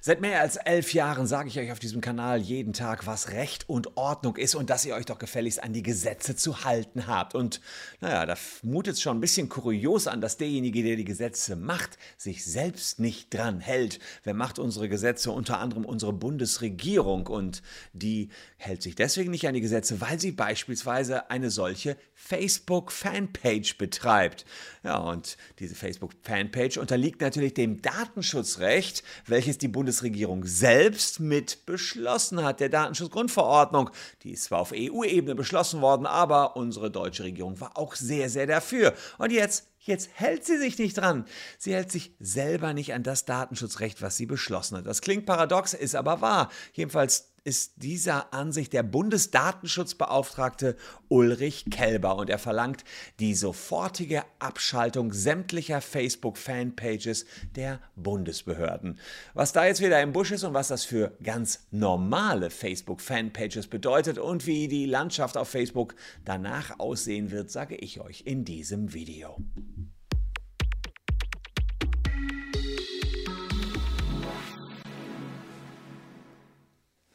Seit 0.00 0.20
mehr 0.20 0.40
als 0.40 0.56
elf 0.56 0.92
Jahren 0.94 1.26
sage 1.26 1.48
ich 1.48 1.58
euch 1.58 1.72
auf 1.72 1.78
diesem 1.78 2.00
Kanal 2.00 2.40
jeden 2.40 2.72
Tag, 2.72 3.06
was 3.06 3.30
Recht 3.30 3.68
und 3.68 3.96
Ordnung 3.96 4.36
ist 4.36 4.54
und 4.54 4.70
dass 4.70 4.84
ihr 4.84 4.94
euch 4.94 5.06
doch 5.06 5.18
gefälligst 5.18 5.62
an 5.62 5.72
die 5.72 5.82
Gesetze 5.82 6.36
zu 6.36 6.64
halten 6.64 7.06
habt. 7.06 7.34
Und 7.34 7.60
naja, 8.00 8.26
da 8.26 8.36
mutet 8.62 8.94
es 8.94 9.02
schon 9.02 9.18
ein 9.18 9.20
bisschen 9.20 9.48
kurios 9.48 10.06
an, 10.06 10.20
dass 10.20 10.36
derjenige, 10.36 10.82
der 10.82 10.96
die 10.96 11.04
Gesetze 11.04 11.56
macht, 11.56 11.98
sich 12.16 12.44
selbst 12.44 13.00
nicht 13.00 13.32
dran 13.34 13.60
hält. 13.60 13.98
Wer 14.24 14.34
macht 14.34 14.58
unsere 14.58 14.88
Gesetze? 14.88 15.30
Unter 15.30 15.58
anderem 15.58 15.84
unsere 15.84 16.12
Bundesregierung. 16.12 17.26
Und 17.26 17.62
die 17.92 18.30
hält 18.56 18.82
sich 18.82 18.94
deswegen 18.94 19.30
nicht 19.30 19.46
an 19.46 19.54
die 19.54 19.60
Gesetze, 19.60 20.00
weil 20.00 20.18
sie 20.20 20.32
beispielsweise 20.32 21.30
eine 21.30 21.50
solche 21.50 21.96
Facebook-Fanpage 22.14 23.78
betreibt. 23.78 24.44
Ja, 24.82 24.98
und 24.98 25.36
diese 25.58 25.74
Facebook-Fanpage 25.74 26.78
unterliegt 26.78 27.20
natürlich 27.20 27.54
dem 27.54 27.80
Datenschutzrecht, 27.82 29.02
welches 29.26 29.58
die 29.58 29.68
Bundesregierung 29.78 30.44
selbst 30.44 31.20
mit 31.20 31.64
beschlossen 31.64 32.42
hat, 32.42 32.58
der 32.58 32.68
Datenschutzgrundverordnung. 32.68 33.90
Die 34.24 34.32
ist 34.32 34.42
zwar 34.42 34.58
auf 34.58 34.72
EU-Ebene 34.74 35.36
beschlossen 35.36 35.80
worden, 35.80 36.04
aber 36.04 36.56
unsere 36.56 36.90
deutsche 36.90 37.22
Regierung 37.22 37.60
war 37.60 37.78
auch 37.78 37.94
sehr, 37.94 38.28
sehr 38.28 38.48
dafür. 38.48 38.92
Und 39.18 39.30
jetzt 39.30 39.68
Jetzt 39.80 40.10
hält 40.12 40.44
sie 40.44 40.58
sich 40.58 40.78
nicht 40.78 40.98
dran. 40.98 41.24
Sie 41.56 41.72
hält 41.72 41.90
sich 41.90 42.12
selber 42.20 42.74
nicht 42.74 42.92
an 42.92 43.02
das 43.02 43.24
Datenschutzrecht, 43.24 44.02
was 44.02 44.18
sie 44.18 44.26
beschlossen 44.26 44.76
hat. 44.76 44.86
Das 44.86 45.00
klingt 45.00 45.24
paradox, 45.24 45.72
ist 45.72 45.94
aber 45.94 46.20
wahr. 46.20 46.50
Jedenfalls 46.74 47.32
ist 47.48 47.72
dieser 47.76 48.34
Ansicht 48.34 48.74
der 48.74 48.82
Bundesdatenschutzbeauftragte 48.82 50.76
Ulrich 51.08 51.64
Kelber 51.70 52.16
und 52.16 52.28
er 52.28 52.38
verlangt 52.38 52.84
die 53.20 53.34
sofortige 53.34 54.22
Abschaltung 54.38 55.14
sämtlicher 55.14 55.80
Facebook-Fanpages 55.80 57.24
der 57.56 57.80
Bundesbehörden. 57.96 59.00
Was 59.32 59.54
da 59.54 59.64
jetzt 59.64 59.80
wieder 59.80 60.02
im 60.02 60.12
Busch 60.12 60.30
ist 60.30 60.44
und 60.44 60.52
was 60.52 60.68
das 60.68 60.84
für 60.84 61.16
ganz 61.22 61.66
normale 61.70 62.50
Facebook-Fanpages 62.50 63.68
bedeutet 63.68 64.18
und 64.18 64.46
wie 64.46 64.68
die 64.68 64.84
Landschaft 64.84 65.38
auf 65.38 65.48
Facebook 65.48 65.94
danach 66.26 66.78
aussehen 66.78 67.30
wird, 67.30 67.50
sage 67.50 67.76
ich 67.76 67.98
euch 67.98 68.24
in 68.26 68.44
diesem 68.44 68.92
Video. 68.92 69.38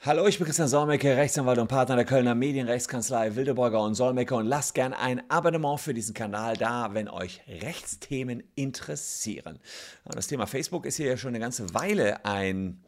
Hallo, 0.05 0.27
ich 0.27 0.37
bin 0.37 0.45
Christian 0.45 0.67
Solmecke, 0.67 1.15
Rechtsanwalt 1.15 1.59
und 1.59 1.69
Partner 1.69 1.95
der 1.95 2.03
Kölner 2.03 2.35
Medienrechtskanzlei 2.35 3.37
Wildeborger 3.37 3.81
und 3.81 3.95
Solmecke 3.95 4.35
und 4.35 4.45
lasst 4.45 4.73
gern 4.73 4.91
ein 4.91 5.23
Abonnement 5.31 5.79
für 5.79 5.93
diesen 5.93 6.13
Kanal 6.13 6.57
da, 6.57 6.93
wenn 6.93 7.07
euch 7.07 7.39
Rechtsthemen 7.47 8.43
interessieren. 8.55 9.59
Das 10.03 10.27
Thema 10.27 10.45
Facebook 10.45 10.85
ist 10.85 10.97
hier 10.97 11.07
ja 11.07 11.15
schon 11.15 11.29
eine 11.29 11.39
ganze 11.39 11.73
Weile 11.73 12.25
ein 12.25 12.83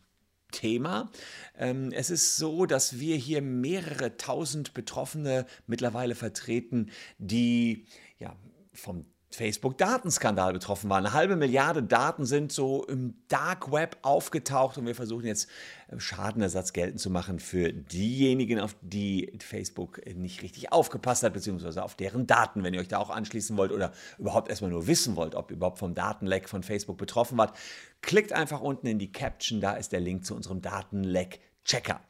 Thema. 0.52 1.10
Ähm, 1.58 1.94
es 1.94 2.10
ist 2.10 2.36
so, 2.36 2.66
dass 2.66 3.00
wir 3.00 3.16
hier 3.16 3.42
mehrere 3.42 4.18
tausend 4.18 4.74
Betroffene 4.74 5.46
mittlerweile 5.68 6.16
vertreten, 6.16 6.92
die 7.18 7.86
ja, 8.20 8.36
vom 8.74 9.06
Facebook-Datenskandal 9.36 10.54
betroffen 10.54 10.90
war. 10.90 10.98
Eine 10.98 11.14
halbe 11.14 11.36
Milliarde 11.36 11.84
Daten 11.84 12.26
sind 12.26 12.52
so 12.52 12.84
im 12.86 13.16
Dark 13.28 13.72
Web 13.72 13.98
aufgetaucht 14.02 14.78
und 14.78 14.86
wir 14.86 14.96
versuchen 14.96 15.26
jetzt 15.26 15.50
äh, 15.90 16.00
Schadenersatz 16.00 16.74
geltend 16.74 17.00
zu 17.00 17.10
machen 17.10 17.40
für 17.40 17.72
diejenigen, 17.72 18.60
auf 18.60 18.76
die 18.82 19.38
Facebook 19.40 20.02
nicht 20.16 20.42
richtig 20.42 20.72
aufgepasst 20.72 21.24
hat, 21.24 21.34
beziehungsweise 21.34 21.84
auf 21.84 21.96
deren 21.96 22.26
Daten, 22.26 22.64
wenn 22.64 22.74
ihr 22.74 22.80
euch 22.80 22.88
da 22.88 22.98
auch 22.98 23.10
anschließen 23.10 23.58
wollt 23.58 23.72
oder 23.72 23.92
überhaupt 24.18 24.50
erstmal 24.50 24.72
nur 24.72 24.88
wissen 24.88 25.16
wollt, 25.16 25.36
ob 25.36 25.52
ihr 25.52 25.58
überhaupt 25.58 25.80
vom 25.80 25.94
Datenleck 25.94 26.50
von 26.50 26.64
Facebook 26.64 26.98
betroffen 26.98 27.38
wart. 27.38 27.56
Klickt 28.02 28.34
einfach 28.34 28.62
unten 28.62 28.88
in 28.88 29.00
die 29.00 29.12
Caption, 29.12 29.62
da 29.62 29.74
ist 29.74 29.92
der 29.92 30.00
Link 30.00 30.26
zu 30.26 30.36
unserem 30.36 30.62
Datenleck-Checker. 30.62 32.02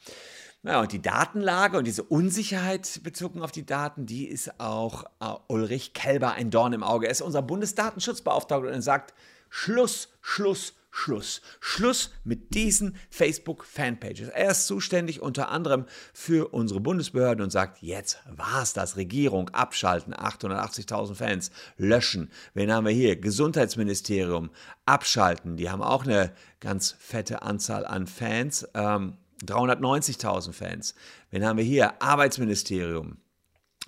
Ja, 0.66 0.82
und 0.82 0.92
die 0.92 1.02
Datenlage 1.02 1.78
und 1.78 1.86
diese 1.86 2.02
Unsicherheit 2.02 3.02
bezogen 3.04 3.44
auf 3.44 3.52
die 3.52 3.68
Daten, 3.68 4.08
die 4.08 4.26
ist 4.26 4.60
auch 4.60 5.04
uh, 5.24 5.38
Ulrich 5.48 5.94
Kelber 5.94 6.32
ein 6.32 6.50
Dorn 6.50 6.74
im 6.74 6.82
Auge. 6.82 7.06
Er 7.06 7.12
ist 7.12 7.22
unser 7.22 7.44
Bundesdatenschutzbeauftragter 7.44 8.68
und 8.68 8.74
er 8.74 8.82
sagt, 8.82 9.14
Schluss, 9.48 10.10
Schluss, 10.22 10.74
Schluss. 10.90 11.44
Schluss 11.60 12.10
mit 12.24 12.56
diesen 12.56 12.96
Facebook-Fanpages. 13.12 14.30
Er 14.30 14.50
ist 14.50 14.66
zuständig 14.66 15.22
unter 15.22 15.50
anderem 15.50 15.86
für 16.14 16.52
unsere 16.52 16.80
Bundesbehörden 16.80 17.44
und 17.44 17.52
sagt, 17.52 17.84
jetzt 17.84 18.18
war's 18.28 18.74
das. 18.74 18.98
Regierung 18.98 19.50
abschalten, 19.50 20.16
880.000 20.16 21.14
Fans 21.14 21.52
löschen. 21.78 22.32
Wen 22.56 22.74
haben 22.74 22.88
wir 22.88 22.94
hier? 22.94 23.18
Gesundheitsministerium 23.18 24.50
abschalten. 24.88 25.58
Die 25.58 25.70
haben 25.70 25.84
auch 25.84 26.06
eine 26.06 26.32
ganz 26.60 26.96
fette 26.98 27.44
Anzahl 27.44 27.86
an 27.86 28.08
Fans. 28.08 28.68
Ähm, 28.74 29.18
390.000 29.46 30.54
Fans. 30.54 30.96
Wen 31.32 31.46
haben 31.46 31.58
wir 31.58 31.66
hier? 31.66 32.02
Arbeitsministerium 32.02 33.18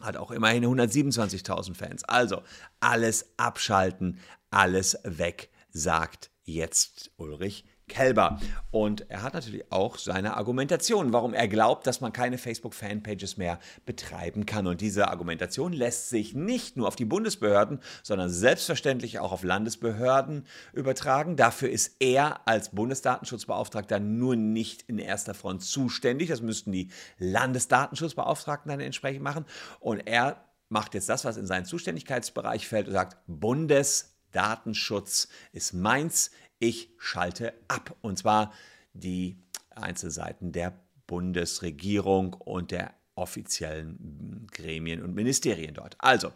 hat 0.02 0.18
auch 0.18 0.32
immerhin 0.32 0.66
127.000 0.66 1.76
Fans. 1.76 2.04
Also 2.04 2.44
alles 2.80 3.34
abschalten, 3.38 4.20
alles 4.52 4.98
weg, 5.04 5.50
sagt 5.70 6.30
jetzt 6.44 7.12
Ulrich 7.18 7.66
Kelber. 7.88 8.40
Und 8.70 9.10
er 9.10 9.24
hat 9.24 9.34
natürlich 9.34 9.72
auch 9.72 9.98
seine 9.98 10.36
Argumentation, 10.36 11.14
warum 11.14 11.34
er 11.34 11.48
glaubt, 11.48 11.88
dass 11.88 12.02
man 12.02 12.14
keine 12.14 12.38
Facebook-Fanpages 12.38 13.38
mehr 13.38 13.58
betreiben 13.86 14.46
kann. 14.46 14.68
Und 14.68 14.82
diese 14.82 15.08
Argumentation 15.08 15.74
lässt 15.74 16.10
sich 16.10 16.36
nicht 16.36 16.78
nur 16.78 16.88
auf 16.88 16.96
die 16.96 17.06
Bundesbehörden, 17.06 17.80
sondern 18.04 18.30
selbstverständlich 18.30 19.18
auch 19.20 19.32
auf 19.32 19.44
Landesbehörden 19.44 20.46
übertragen. 20.74 21.38
Dafür 21.38 21.70
ist 21.70 21.96
er 22.00 22.48
als 22.48 22.70
Bundesdatenschutzbeauftragter 22.70 24.00
nur 24.00 24.36
nicht 24.36 24.84
in 24.84 25.00
erster 25.00 25.34
Front 25.34 25.64
zuständig. 25.64 26.30
Das 26.30 26.42
müssten 26.42 26.72
die 26.72 26.90
Landesdatenschutzbeauftragten 27.20 28.70
dann 28.70 28.82
entsprechend 28.82 29.24
machen. 29.24 29.46
Und 29.80 30.08
er 30.08 30.44
macht 30.70 30.94
jetzt 30.94 31.10
das, 31.10 31.26
was 31.26 31.38
in 31.38 31.48
seinen 31.48 31.66
Zuständigkeitsbereich 31.66 32.68
fällt 32.68 32.88
und 32.88 32.94
sagt, 32.94 33.18
Bundesdatenschutz 33.28 35.30
ist 35.54 35.74
meins 35.74 36.30
ich 36.60 36.90
schalte 36.98 37.54
ab. 37.68 37.96
Und 38.02 38.18
zwar 38.18 38.54
die 38.94 39.38
Einzelseiten 39.72 40.52
der 40.52 40.80
Bundesregierung 41.06 42.34
und 42.34 42.72
der 42.72 42.94
offiziellen 43.16 44.48
Gremien 44.52 45.02
und 45.02 45.16
Ministerien 45.16 45.74
dort. 45.74 45.96
Also, 46.00 46.32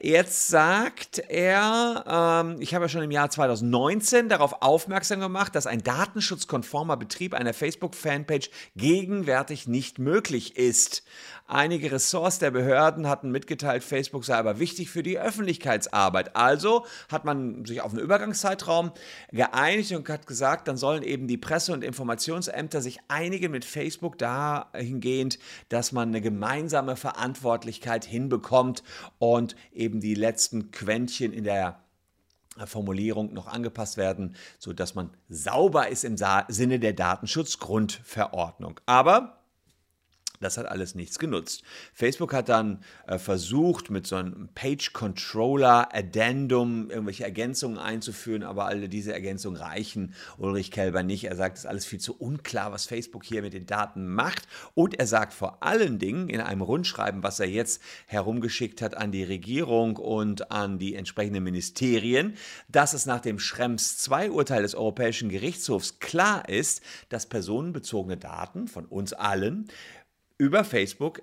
Jetzt 0.00 0.46
sagt 0.46 1.18
er, 1.28 2.04
ähm, 2.06 2.60
ich 2.60 2.72
habe 2.72 2.84
ja 2.84 2.88
schon 2.88 3.02
im 3.02 3.10
Jahr 3.10 3.30
2019 3.30 4.28
darauf 4.28 4.62
aufmerksam 4.62 5.18
gemacht, 5.18 5.56
dass 5.56 5.66
ein 5.66 5.82
datenschutzkonformer 5.82 6.96
Betrieb 6.96 7.34
einer 7.34 7.52
Facebook-Fanpage 7.52 8.50
gegenwärtig 8.76 9.66
nicht 9.66 9.98
möglich 9.98 10.56
ist. 10.56 11.02
Einige 11.50 11.90
Ressorts 11.90 12.38
der 12.38 12.50
Behörden 12.50 13.08
hatten 13.08 13.30
mitgeteilt, 13.30 13.82
Facebook 13.82 14.22
sei 14.26 14.36
aber 14.36 14.58
wichtig 14.58 14.90
für 14.90 15.02
die 15.02 15.18
Öffentlichkeitsarbeit. 15.18 16.36
Also 16.36 16.84
hat 17.10 17.24
man 17.24 17.64
sich 17.64 17.80
auf 17.80 17.92
einen 17.92 18.02
Übergangszeitraum 18.02 18.92
geeinigt 19.32 19.92
und 19.92 20.06
hat 20.10 20.26
gesagt, 20.26 20.68
dann 20.68 20.76
sollen 20.76 21.02
eben 21.02 21.26
die 21.26 21.38
Presse- 21.38 21.72
und 21.72 21.82
Informationsämter 21.82 22.82
sich 22.82 22.98
einigen 23.08 23.50
mit 23.50 23.64
Facebook 23.64 24.18
dahingehend, 24.18 25.38
dass 25.70 25.90
man 25.90 26.08
eine 26.08 26.20
gemeinsame 26.20 26.96
Verantwortlichkeit 26.96 28.04
hinbekommt 28.04 28.82
und 29.18 29.56
eben 29.72 29.87
die 29.88 30.14
letzten 30.14 30.70
Quäntchen 30.70 31.32
in 31.32 31.44
der 31.44 31.80
Formulierung 32.64 33.32
noch 33.32 33.46
angepasst 33.46 33.96
werden, 33.96 34.34
sodass 34.58 34.94
man 34.94 35.10
sauber 35.28 35.88
ist 35.88 36.04
im 36.04 36.16
Sinne 36.48 36.78
der 36.78 36.92
Datenschutzgrundverordnung. 36.92 38.80
Aber 38.86 39.37
das 40.40 40.58
hat 40.58 40.66
alles 40.66 40.94
nichts 40.94 41.18
genutzt. 41.18 41.62
Facebook 41.92 42.32
hat 42.32 42.48
dann 42.48 42.82
äh, 43.06 43.18
versucht, 43.18 43.90
mit 43.90 44.06
so 44.06 44.16
einem 44.16 44.48
Page 44.54 44.92
Controller 44.92 45.88
Addendum 45.94 46.90
irgendwelche 46.90 47.24
Ergänzungen 47.24 47.78
einzuführen, 47.78 48.42
aber 48.42 48.66
alle 48.66 48.88
diese 48.88 49.12
Ergänzungen 49.12 49.60
reichen 49.60 50.14
Ulrich 50.36 50.70
Kelber 50.70 51.02
nicht. 51.02 51.24
Er 51.24 51.36
sagt, 51.36 51.58
es 51.58 51.64
ist 51.64 51.70
alles 51.70 51.86
viel 51.86 52.00
zu 52.00 52.16
unklar, 52.16 52.72
was 52.72 52.86
Facebook 52.86 53.24
hier 53.24 53.42
mit 53.42 53.52
den 53.52 53.66
Daten 53.66 54.08
macht. 54.08 54.46
Und 54.74 54.98
er 54.98 55.06
sagt 55.06 55.32
vor 55.32 55.62
allen 55.62 55.98
Dingen 55.98 56.28
in 56.28 56.40
einem 56.40 56.62
Rundschreiben, 56.62 57.22
was 57.22 57.40
er 57.40 57.48
jetzt 57.48 57.82
herumgeschickt 58.06 58.82
hat 58.82 58.96
an 58.96 59.12
die 59.12 59.24
Regierung 59.24 59.96
und 59.96 60.50
an 60.50 60.78
die 60.78 60.94
entsprechenden 60.94 61.44
Ministerien, 61.44 62.36
dass 62.68 62.92
es 62.92 63.06
nach 63.06 63.20
dem 63.20 63.38
Schrems 63.38 64.08
II-Urteil 64.08 64.62
des 64.62 64.74
Europäischen 64.74 65.28
Gerichtshofs 65.28 65.98
klar 65.98 66.48
ist, 66.48 66.82
dass 67.08 67.26
personenbezogene 67.26 68.16
Daten 68.16 68.68
von 68.68 68.84
uns 68.86 69.12
allen 69.12 69.68
über 70.38 70.64
Facebook 70.64 71.22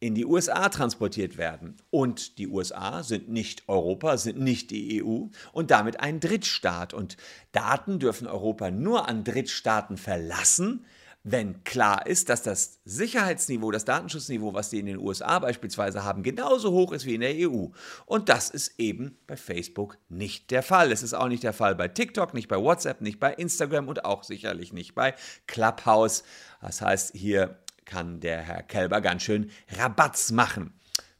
in 0.00 0.14
die 0.14 0.26
USA 0.26 0.68
transportiert 0.68 1.38
werden. 1.38 1.76
Und 1.90 2.38
die 2.38 2.48
USA 2.48 3.02
sind 3.02 3.30
nicht 3.30 3.68
Europa, 3.68 4.18
sind 4.18 4.38
nicht 4.38 4.70
die 4.70 5.02
EU 5.02 5.28
und 5.52 5.70
damit 5.70 6.00
ein 6.00 6.20
Drittstaat. 6.20 6.92
Und 6.92 7.16
Daten 7.52 7.98
dürfen 7.98 8.26
Europa 8.26 8.70
nur 8.70 9.08
an 9.08 9.24
Drittstaaten 9.24 9.96
verlassen, 9.96 10.84
wenn 11.26 11.64
klar 11.64 12.06
ist, 12.06 12.28
dass 12.28 12.42
das 12.42 12.80
Sicherheitsniveau, 12.84 13.70
das 13.70 13.86
Datenschutzniveau, 13.86 14.52
was 14.52 14.68
die 14.68 14.78
in 14.78 14.84
den 14.84 14.98
USA 14.98 15.38
beispielsweise 15.38 16.04
haben, 16.04 16.22
genauso 16.22 16.70
hoch 16.72 16.92
ist 16.92 17.06
wie 17.06 17.14
in 17.14 17.22
der 17.22 17.34
EU. 17.50 17.68
Und 18.04 18.28
das 18.28 18.50
ist 18.50 18.78
eben 18.78 19.16
bei 19.26 19.38
Facebook 19.38 19.96
nicht 20.10 20.50
der 20.50 20.62
Fall. 20.62 20.92
Es 20.92 21.02
ist 21.02 21.14
auch 21.14 21.28
nicht 21.28 21.42
der 21.42 21.54
Fall 21.54 21.76
bei 21.76 21.88
TikTok, 21.88 22.34
nicht 22.34 22.48
bei 22.48 22.58
WhatsApp, 22.58 23.00
nicht 23.00 23.20
bei 23.20 23.32
Instagram 23.32 23.88
und 23.88 24.04
auch 24.04 24.22
sicherlich 24.22 24.74
nicht 24.74 24.94
bei 24.94 25.14
Clubhouse. 25.46 26.24
Das 26.60 26.82
heißt, 26.82 27.16
hier 27.16 27.58
kann 27.84 28.20
der 28.20 28.40
Herr 28.40 28.62
Kelber 28.62 29.00
ganz 29.00 29.22
schön 29.22 29.50
Rabatz 29.76 30.30
machen. 30.30 30.74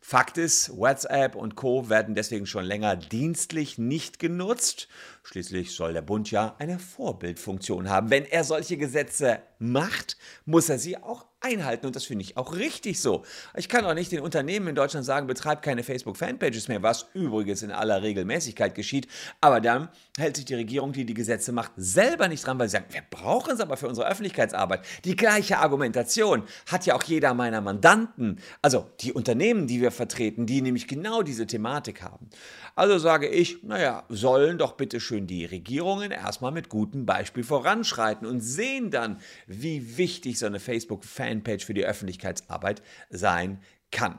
Fakt 0.06 0.36
ist, 0.36 0.76
WhatsApp 0.76 1.34
und 1.34 1.54
Co 1.54 1.88
werden 1.88 2.14
deswegen 2.14 2.44
schon 2.44 2.66
länger 2.66 2.94
dienstlich 2.94 3.78
nicht 3.78 4.18
genutzt. 4.18 4.86
Schließlich 5.26 5.74
soll 5.74 5.94
der 5.94 6.02
Bund 6.02 6.30
ja 6.30 6.54
eine 6.58 6.78
Vorbildfunktion 6.78 7.88
haben. 7.88 8.10
Wenn 8.10 8.26
er 8.26 8.44
solche 8.44 8.76
Gesetze 8.76 9.40
macht, 9.58 10.18
muss 10.44 10.68
er 10.68 10.78
sie 10.78 10.98
auch 10.98 11.24
einhalten 11.40 11.86
und 11.86 11.94
das 11.94 12.04
finde 12.04 12.24
ich 12.24 12.36
auch 12.36 12.56
richtig 12.56 13.00
so. 13.00 13.24
Ich 13.54 13.68
kann 13.68 13.84
auch 13.84 13.94
nicht 13.94 14.10
den 14.12 14.20
Unternehmen 14.20 14.68
in 14.68 14.74
Deutschland 14.74 15.04
sagen, 15.04 15.26
betreibt 15.26 15.62
keine 15.62 15.82
Facebook-Fanpages 15.82 16.68
mehr, 16.68 16.82
was 16.82 17.06
übrigens 17.12 17.62
in 17.62 17.70
aller 17.70 18.02
Regelmäßigkeit 18.02 18.74
geschieht, 18.74 19.08
aber 19.40 19.60
dann 19.60 19.90
hält 20.16 20.36
sich 20.36 20.46
die 20.46 20.54
Regierung, 20.54 20.92
die 20.92 21.04
die 21.04 21.14
Gesetze 21.14 21.52
macht, 21.52 21.72
selber 21.76 22.28
nicht 22.28 22.46
dran, 22.46 22.58
weil 22.58 22.68
sie 22.68 22.72
sagen, 22.72 22.86
wir 22.90 23.02
brauchen 23.10 23.52
es 23.52 23.60
aber 23.60 23.76
für 23.76 23.88
unsere 23.88 24.08
Öffentlichkeitsarbeit. 24.08 24.86
Die 25.04 25.16
gleiche 25.16 25.58
Argumentation 25.58 26.44
hat 26.70 26.86
ja 26.86 26.94
auch 26.94 27.02
jeder 27.02 27.34
meiner 27.34 27.60
Mandanten, 27.60 28.40
also 28.62 28.90
die 29.00 29.12
Unternehmen, 29.12 29.66
die 29.66 29.80
wir 29.80 29.90
vertreten, 29.90 30.46
die 30.46 30.62
nämlich 30.62 30.88
genau 30.88 31.22
diese 31.22 31.46
Thematik 31.46 32.02
haben. 32.02 32.30
Also 32.74 32.98
sage 32.98 33.28
ich, 33.28 33.62
naja, 33.62 34.04
sollen 34.08 34.58
doch 34.58 34.72
bitte 34.72 34.98
schön 34.98 35.13
die 35.20 35.44
Regierungen 35.44 36.10
erstmal 36.10 36.52
mit 36.52 36.68
gutem 36.68 37.06
Beispiel 37.06 37.44
voranschreiten 37.44 38.26
und 38.26 38.40
sehen 38.40 38.90
dann, 38.90 39.20
wie 39.46 39.96
wichtig 39.96 40.38
so 40.38 40.46
eine 40.46 40.60
Facebook-Fanpage 40.60 41.64
für 41.64 41.74
die 41.74 41.84
Öffentlichkeitsarbeit 41.84 42.82
sein 43.10 43.60
kann. 43.90 44.18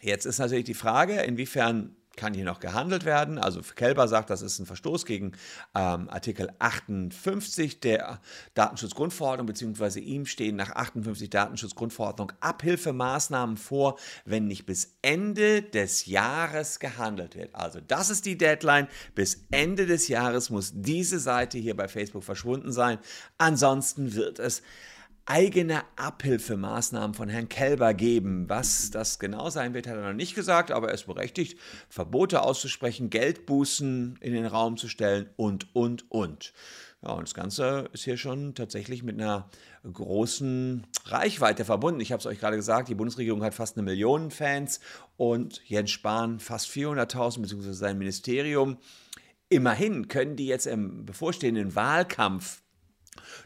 Jetzt 0.00 0.26
ist 0.26 0.38
natürlich 0.38 0.64
die 0.64 0.74
Frage, 0.74 1.22
inwiefern 1.22 1.96
kann 2.18 2.34
hier 2.34 2.44
noch 2.44 2.60
gehandelt 2.60 3.04
werden. 3.04 3.38
Also 3.38 3.62
Kelber 3.62 4.08
sagt, 4.08 4.28
das 4.28 4.42
ist 4.42 4.58
ein 4.58 4.66
Verstoß 4.66 5.06
gegen 5.06 5.32
ähm, 5.74 6.10
Artikel 6.10 6.50
58 6.58 7.80
der 7.80 8.20
Datenschutzgrundverordnung, 8.54 9.46
beziehungsweise 9.46 10.00
ihm 10.00 10.26
stehen 10.26 10.56
nach 10.56 10.72
58 10.72 11.30
Datenschutzgrundverordnung 11.30 12.32
Abhilfemaßnahmen 12.40 13.56
vor, 13.56 13.98
wenn 14.24 14.46
nicht 14.46 14.66
bis 14.66 14.96
Ende 15.00 15.62
des 15.62 16.06
Jahres 16.06 16.80
gehandelt 16.80 17.36
wird. 17.36 17.54
Also 17.54 17.80
das 17.80 18.10
ist 18.10 18.26
die 18.26 18.36
Deadline. 18.36 18.88
Bis 19.14 19.46
Ende 19.52 19.86
des 19.86 20.08
Jahres 20.08 20.50
muss 20.50 20.72
diese 20.74 21.20
Seite 21.20 21.56
hier 21.56 21.76
bei 21.76 21.86
Facebook 21.86 22.24
verschwunden 22.24 22.72
sein. 22.72 22.98
Ansonsten 23.38 24.14
wird 24.14 24.40
es 24.40 24.62
eigene 25.28 25.82
Abhilfemaßnahmen 25.96 27.14
von 27.14 27.28
Herrn 27.28 27.50
Kelber 27.50 27.92
geben. 27.92 28.48
Was 28.48 28.90
das 28.90 29.18
genau 29.18 29.50
sein 29.50 29.74
wird, 29.74 29.86
hat 29.86 29.96
er 29.96 30.08
noch 30.08 30.16
nicht 30.16 30.34
gesagt, 30.34 30.70
aber 30.70 30.88
er 30.88 30.94
ist 30.94 31.06
berechtigt, 31.06 31.58
Verbote 31.90 32.40
auszusprechen, 32.42 33.10
Geldbußen 33.10 34.18
in 34.20 34.32
den 34.32 34.46
Raum 34.46 34.78
zu 34.78 34.88
stellen 34.88 35.28
und, 35.36 35.74
und, 35.74 36.10
und. 36.10 36.54
Ja, 37.02 37.10
und 37.10 37.28
das 37.28 37.34
Ganze 37.34 37.90
ist 37.92 38.04
hier 38.04 38.16
schon 38.16 38.54
tatsächlich 38.54 39.02
mit 39.02 39.20
einer 39.20 39.50
großen 39.92 40.86
Reichweite 41.04 41.66
verbunden. 41.66 42.00
Ich 42.00 42.10
habe 42.10 42.20
es 42.20 42.26
euch 42.26 42.40
gerade 42.40 42.56
gesagt, 42.56 42.88
die 42.88 42.94
Bundesregierung 42.94 43.44
hat 43.44 43.54
fast 43.54 43.76
eine 43.76 43.84
Million 43.84 44.30
Fans 44.30 44.80
und 45.18 45.60
Jens 45.68 45.90
Spahn 45.90 46.40
fast 46.40 46.68
400.000, 46.70 47.42
beziehungsweise 47.42 47.74
sein 47.74 47.98
Ministerium. 47.98 48.78
Immerhin 49.50 50.08
können 50.08 50.36
die 50.36 50.46
jetzt 50.46 50.66
im 50.66 51.04
bevorstehenden 51.04 51.74
Wahlkampf 51.74 52.62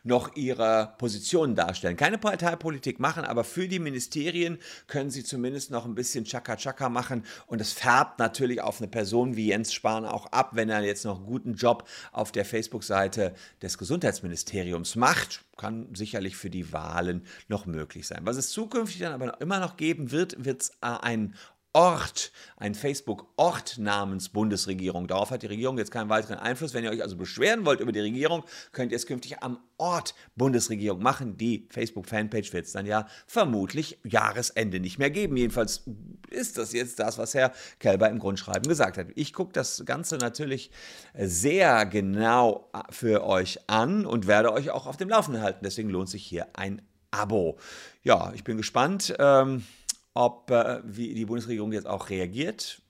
noch 0.04 0.34
ihre 0.36 0.94
Positionen 0.98 1.54
darstellen. 1.54 1.96
Keine 1.96 2.18
Parteipolitik 2.18 2.98
machen, 2.98 3.24
aber 3.24 3.44
für 3.44 3.68
die 3.68 3.78
Ministerien 3.78 4.58
können 4.86 5.10
sie 5.10 5.24
zumindest 5.24 5.70
noch 5.70 5.84
ein 5.84 5.94
bisschen 5.94 6.24
Chaka-Chaka 6.24 6.88
machen 6.88 7.24
und 7.46 7.60
es 7.60 7.72
färbt 7.72 8.18
natürlich 8.18 8.60
auf 8.60 8.80
eine 8.80 8.88
Person 8.88 9.36
wie 9.36 9.48
Jens 9.48 9.72
Spahn 9.72 10.04
auch 10.04 10.26
ab, 10.32 10.50
wenn 10.54 10.68
er 10.68 10.82
jetzt 10.82 11.04
noch 11.04 11.18
einen 11.18 11.26
guten 11.26 11.54
Job 11.54 11.88
auf 12.10 12.32
der 12.32 12.44
Facebook-Seite 12.44 13.34
des 13.60 13.78
Gesundheitsministeriums 13.78 14.96
macht. 14.96 15.44
Kann 15.56 15.88
sicherlich 15.94 16.36
für 16.36 16.50
die 16.50 16.72
Wahlen 16.72 17.24
noch 17.46 17.66
möglich 17.66 18.06
sein. 18.06 18.20
Was 18.24 18.36
es 18.36 18.50
zukünftig 18.50 19.00
dann 19.00 19.12
aber 19.12 19.40
immer 19.40 19.60
noch 19.60 19.76
geben 19.76 20.10
wird, 20.10 20.44
wird 20.44 20.62
es 20.62 20.72
ein 20.80 21.34
Ort, 21.74 22.32
ein 22.58 22.74
Facebook-Ort 22.74 23.78
namens 23.78 24.28
Bundesregierung. 24.28 25.06
Darauf 25.06 25.30
hat 25.30 25.42
die 25.42 25.46
Regierung 25.46 25.78
jetzt 25.78 25.90
keinen 25.90 26.10
weiteren 26.10 26.38
Einfluss. 26.38 26.74
Wenn 26.74 26.84
ihr 26.84 26.90
euch 26.90 27.00
also 27.00 27.16
beschweren 27.16 27.64
wollt 27.64 27.80
über 27.80 27.92
die 27.92 28.00
Regierung, 28.00 28.44
könnt 28.72 28.92
ihr 28.92 28.96
es 28.96 29.06
künftig 29.06 29.42
am 29.42 29.58
Ort 29.78 30.14
Bundesregierung 30.36 31.02
machen. 31.02 31.38
Die 31.38 31.66
Facebook-Fanpage 31.70 32.52
wird 32.52 32.66
es 32.66 32.72
dann 32.72 32.84
ja 32.84 33.06
vermutlich 33.26 33.98
Jahresende 34.04 34.80
nicht 34.80 34.98
mehr 34.98 35.10
geben. 35.10 35.38
Jedenfalls 35.38 35.84
ist 36.28 36.58
das 36.58 36.74
jetzt 36.74 36.98
das, 36.98 37.16
was 37.16 37.32
Herr 37.32 37.52
Kelber 37.78 38.10
im 38.10 38.18
Grundschreiben 38.18 38.68
gesagt 38.68 38.98
hat. 38.98 39.06
Ich 39.14 39.32
gucke 39.32 39.54
das 39.54 39.82
Ganze 39.86 40.18
natürlich 40.18 40.70
sehr 41.14 41.86
genau 41.86 42.70
für 42.90 43.24
euch 43.24 43.60
an 43.70 44.04
und 44.04 44.26
werde 44.26 44.52
euch 44.52 44.70
auch 44.70 44.86
auf 44.86 44.98
dem 44.98 45.08
Laufenden 45.08 45.42
halten. 45.42 45.60
Deswegen 45.64 45.88
lohnt 45.88 46.10
sich 46.10 46.22
hier 46.22 46.48
ein 46.52 46.82
Abo. 47.10 47.58
Ja, 48.02 48.32
ich 48.34 48.44
bin 48.44 48.58
gespannt. 48.58 49.14
Ähm 49.18 49.64
ob 50.14 50.50
äh, 50.50 50.80
wie 50.84 51.14
die 51.14 51.24
Bundesregierung 51.24 51.72
jetzt 51.72 51.86
auch 51.86 52.10
reagiert. 52.10 52.82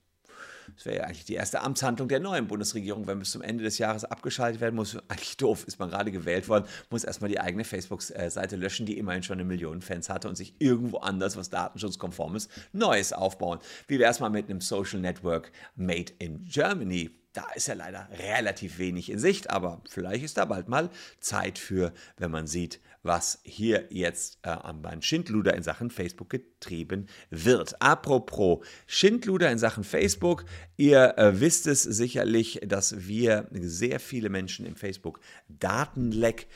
Das 0.76 0.86
wäre 0.86 0.96
ja 0.98 1.04
eigentlich 1.04 1.24
die 1.24 1.34
erste 1.34 1.60
Amtshandlung 1.60 2.08
der 2.08 2.20
neuen 2.20 2.46
Bundesregierung, 2.46 3.06
wenn 3.06 3.19
bis 3.19 3.32
zum 3.32 3.42
Ende 3.42 3.64
des 3.64 3.78
Jahres 3.78 4.04
abgeschaltet 4.04 4.60
werden 4.60 4.76
muss. 4.76 4.96
Eigentlich 5.08 5.36
doof, 5.36 5.64
ist 5.66 5.78
man 5.78 5.90
gerade 5.90 6.10
gewählt 6.10 6.48
worden, 6.48 6.64
muss 6.90 7.04
erstmal 7.04 7.30
die 7.30 7.40
eigene 7.40 7.64
Facebook-Seite 7.64 8.56
löschen, 8.56 8.86
die 8.86 8.98
immerhin 8.98 9.22
schon 9.22 9.38
eine 9.38 9.44
Million 9.44 9.82
Fans 9.82 10.08
hatte 10.08 10.28
und 10.28 10.36
sich 10.36 10.54
irgendwo 10.58 10.98
anders, 10.98 11.36
was 11.36 11.50
datenschutzkonform 11.50 12.36
ist, 12.36 12.50
Neues 12.72 13.12
aufbauen. 13.12 13.58
Wie 13.88 13.98
wäre 13.98 14.10
es 14.10 14.20
mal 14.20 14.30
mit 14.30 14.48
einem 14.48 14.60
Social 14.60 15.00
Network 15.00 15.52
Made 15.76 16.12
in 16.19 16.44
Germany? 16.44 17.10
Da 17.32 17.46
ist 17.54 17.69
ja 17.69 17.74
leider 17.74 18.08
relativ 18.19 18.78
wenig 18.78 19.10
in 19.10 19.19
Sicht, 19.19 19.48
aber 19.48 19.80
vielleicht 19.88 20.22
ist 20.22 20.36
da 20.36 20.44
bald 20.44 20.69
mal 20.69 20.90
Zeit 21.19 21.58
für, 21.58 21.92
wenn 22.19 22.30
man 22.30 22.46
sieht, 22.46 22.78
was 23.02 23.40
hier 23.43 23.87
jetzt 23.90 24.38
äh, 24.43 24.50
am 24.50 25.02
Schindluder 25.02 25.54
in 25.54 25.62
Sachen 25.62 25.90
Facebook 25.90 26.31
getrieben 26.31 27.06
wird. 27.31 27.81
Apropos 27.82 28.64
Schindluder 28.87 29.50
in 29.50 29.58
Sachen 29.58 29.84
Facebook, 29.84 30.44
ihr 30.76 31.19
äh, 31.19 31.40
wisst 31.40 31.66
es 31.66 31.82
sicherlich, 31.82 32.60
dass 32.64 33.06
wir 33.06 33.49
sehr 33.52 34.00
viele 34.00 34.28
Menschen 34.28 34.66
im 34.66 34.76
Facebook 34.76 35.20
Datenleck 35.49 36.46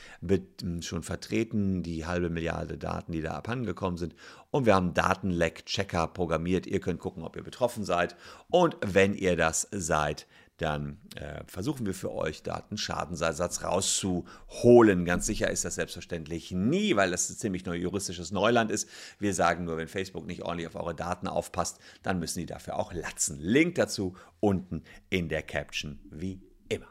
schon 0.81 1.03
vertreten, 1.03 1.83
die 1.83 2.05
halbe 2.05 2.29
Milliarde 2.29 2.77
Daten, 2.77 3.11
die 3.11 3.21
da 3.21 3.31
abhandengekommen 3.31 3.97
sind. 3.97 4.15
Und 4.49 4.65
wir 4.65 4.75
haben 4.75 4.93
Datenleck-Checker 4.93 6.07
programmiert. 6.07 6.65
Ihr 6.65 6.79
könnt 6.79 6.99
gucken, 6.99 7.23
ob 7.23 7.35
ihr 7.35 7.43
betroffen 7.43 7.83
seid. 7.83 8.15
Und 8.49 8.77
wenn 8.81 9.13
ihr 9.13 9.35
das 9.35 9.67
seid, 9.71 10.25
dann 10.57 10.97
äh, 11.15 11.43
versuchen 11.45 11.85
wir 11.85 11.93
für 11.93 12.11
euch 12.11 12.41
Datenschadensersatz 12.41 13.63
rauszuholen. 13.63 15.05
Ganz 15.05 15.27
sicher 15.27 15.51
ist 15.51 15.65
das 15.65 15.75
selbstverständlich 15.75 16.51
nie, 16.51 16.95
weil 16.95 17.11
das 17.11 17.37
ziemlich 17.37 17.65
neu 17.65 17.75
juristisches 17.75 18.31
Neuland 18.31 18.71
ist. 18.71 18.89
Wir 19.19 19.33
sagen 19.33 19.65
nur, 19.65 19.77
wenn 19.77 19.87
Facebook 19.87 20.25
nicht 20.25 20.41
ordentlich 20.41 20.67
auf 20.67 20.75
eure 20.75 20.95
Daten 20.95 21.27
aufpasst, 21.27 21.79
dann 22.01 22.19
müssen 22.19 22.39
die 22.39 22.47
dafür 22.47 22.77
auch 22.77 22.91
latzen. 22.91 23.39
Link 23.39 23.75
dazu 23.75 24.15
unten 24.39 24.83
in 25.09 25.29
der 25.29 25.43
Caption 25.43 25.99
wie 26.09 26.41
immer. 26.69 26.87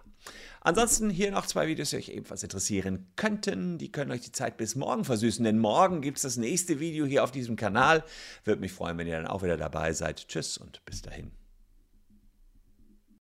Ansonsten 0.61 1.11
hier 1.11 1.31
noch 1.31 1.47
zwei 1.47 1.69
Videos, 1.69 1.91
die 1.91 1.97
euch 1.97 2.09
ebenfalls 2.09 2.43
interessieren 2.43 3.07
könnten. 3.17 3.79
Die 3.79 3.93
können 3.93 4.11
euch 4.11 4.23
die 4.23 4.33
Zeit 4.33 4.57
bis 4.57 4.75
morgen 4.75 5.05
versüßen, 5.05 5.45
denn 5.45 5.59
morgen 5.59 6.01
gibt 6.03 6.19
es 6.19 6.23
das 6.23 6.37
nächste 6.37 6.81
Video 6.81 7.07
hier 7.07 7.23
auf 7.23 7.31
diesem 7.31 7.57
Kanal. 7.57 8.05
Würde 8.45 8.61
mich 8.61 8.73
freuen, 8.73 8.99
wenn 8.99 9.07
ihr 9.07 9.17
dann 9.17 9.29
auch 9.29 9.43
wieder 9.43 9.57
dabei 9.57 9.93
seid. 9.93 10.27
Tschüss 10.29 10.59
und 10.59 10.85
bis 10.85 11.03
dahin. 11.03 11.31